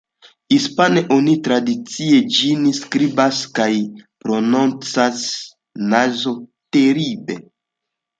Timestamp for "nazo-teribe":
5.93-7.37